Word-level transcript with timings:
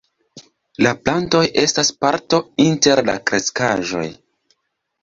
La 0.85 0.93
plantoj 1.09 1.43
estas 1.65 1.91
parto 2.07 2.41
inter 2.67 3.05
la 3.13 3.17
kreskaĵoj. 3.31 4.07